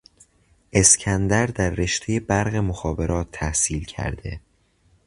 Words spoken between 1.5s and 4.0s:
رشته برق مخابرات تحصیل